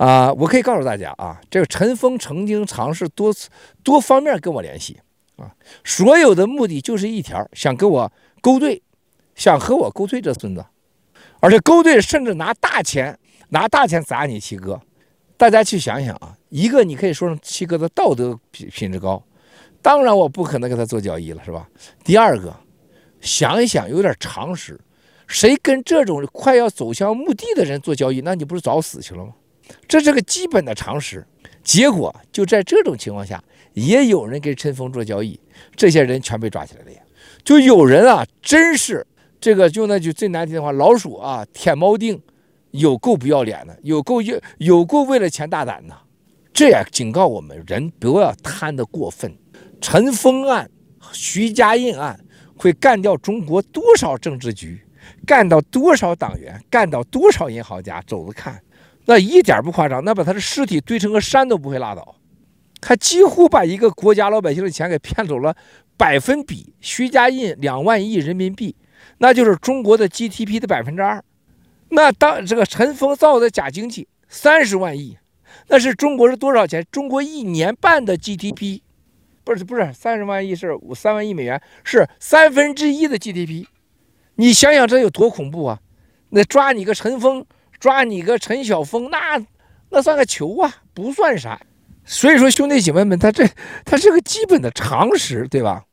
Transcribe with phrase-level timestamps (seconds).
[0.00, 3.50] 啊，我可以告诉大家啊，这个陈峰曾经尝试多次
[3.84, 4.98] 多方面跟我联系
[5.36, 8.10] 啊，所有的目的就是一条，想跟我
[8.40, 8.82] 勾兑，
[9.34, 10.64] 想和我勾兑这孙子，
[11.40, 13.18] 而且勾兑甚至拿大钱
[13.50, 14.80] 拿大钱砸你七哥。
[15.36, 19.22] 大家去想想啊，一个你可以说七哥的道德品品质高，
[19.82, 21.68] 当然我不可能跟他做交易了，是吧？
[22.02, 22.56] 第二个，
[23.20, 24.80] 想一想有点常识，
[25.26, 29.34] 谁跟这种快要走向墓地的人做交易，那你不是早死去了吗？
[29.88, 31.26] 这是个基本的常识。
[31.62, 33.42] 结果就在这种情况下，
[33.74, 35.38] 也有人跟陈峰做交易，
[35.76, 37.00] 这些人全被抓起来了呀。
[37.44, 39.06] 就有人啊，真是
[39.40, 42.20] 这个就那句最难听的话，老鼠啊舔猫腚。
[42.72, 45.96] 有够不要脸的，有够有有够为了钱大胆的，
[46.54, 49.36] 这也警告我们人不要贪得过分。
[49.80, 50.70] 陈峰案、
[51.12, 52.20] 徐家印案
[52.56, 54.80] 会干掉中国多少政治局，
[55.26, 58.62] 干到多少党员，干到多少银行家，走着看，
[59.10, 62.14] 那一点不夸张，那把他的尸体堆成个山都不会拉倒。
[62.80, 65.56] 他几乎把一个国家老百姓的钱给骗走了，
[65.96, 68.76] 百分比，徐家印两万亿人民币，
[69.18, 71.20] 那就是中国的 GDP 的百分之二。
[71.88, 75.18] 那当这个陈峰造的假经济三十万亿，
[75.66, 76.86] 那是中国是多少钱？
[76.92, 78.82] 中国一年半的 GDP，
[79.42, 83.66] 不是不是三十万亿是五三万亿美元，是三分之一的 GDP。
[84.36, 85.80] 你想想这有多恐怖啊！
[86.28, 87.44] 那抓你个陈峰，
[87.80, 89.44] 抓你个陈晓峰，那
[89.88, 91.60] 那算个球啊，不算啥。
[92.04, 93.48] 所以说兄弟姐妹们，他这
[93.84, 95.84] 他是个基本的常识，对吧？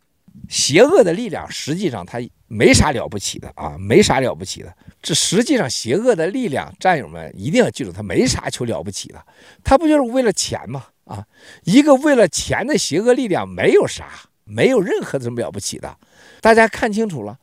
[0.50, 4.74] 邪恶的力量实际上他没啥了不起的啊，没啥了不起的。
[5.02, 9.22] 这实际上邪恶的力量，战友们一定要记住，他没啥求了不起的，
[9.64, 10.86] 他不就是为了钱吗？
[11.06, 11.26] 啊，
[11.64, 14.08] 一个为了钱的邪恶力量没有啥，
[14.44, 15.98] 没有任何什么了不起的。
[16.42, 17.38] 大家看清楚了，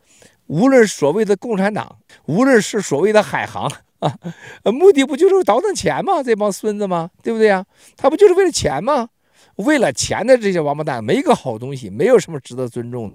[0.46, 3.70] 无论所谓的共产党，无论是所谓的海航
[4.04, 4.18] 啊，
[4.72, 6.22] 目的不就是倒腾钱吗？
[6.22, 7.10] 这帮孙子吗？
[7.22, 7.64] 对不对呀？
[7.96, 9.08] 他不就是为了钱吗？
[9.56, 13.12] 为了钱的这些王八蛋，没一个好东西，没有什么值得尊重的。